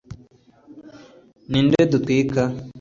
ninde 1.49 1.79
dutwika 1.91 2.41